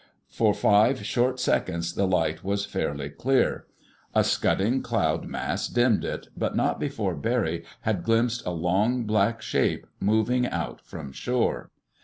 [0.31, 3.67] For five short seconds the light was fairly clear.
[4.15, 9.43] A scudding cloud mass dimmed it, but not before Barry had glimpsed a long, black
[9.43, 11.69] shape moving out from shore.